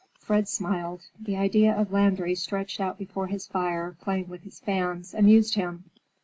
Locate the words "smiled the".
0.49-1.35